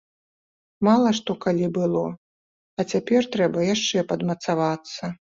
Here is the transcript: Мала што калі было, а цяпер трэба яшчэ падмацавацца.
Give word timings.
Мала 0.87 1.09
што 1.17 1.33
калі 1.43 1.67
было, 1.77 2.05
а 2.83 2.85
цяпер 2.93 3.27
трэба 3.35 3.67
яшчэ 3.73 4.05
падмацавацца. 4.13 5.11